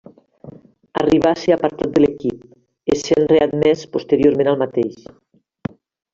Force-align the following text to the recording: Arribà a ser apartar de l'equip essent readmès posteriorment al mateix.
Arribà 1.01 1.33
a 1.33 1.39
ser 1.41 1.53
apartar 1.55 1.89
de 1.97 2.01
l'equip 2.03 2.95
essent 2.95 3.29
readmès 3.35 3.85
posteriorment 3.99 4.53
al 4.55 4.61
mateix. 4.65 4.99